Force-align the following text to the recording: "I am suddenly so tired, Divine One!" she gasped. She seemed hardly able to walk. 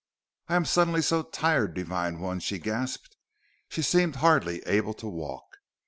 "I 0.47 0.55
am 0.55 0.65
suddenly 0.65 1.03
so 1.03 1.21
tired, 1.21 1.75
Divine 1.75 2.19
One!" 2.19 2.39
she 2.39 2.57
gasped. 2.57 3.17
She 3.69 3.83
seemed 3.83 4.15
hardly 4.15 4.63
able 4.65 4.95
to 4.95 5.07
walk. 5.07 5.45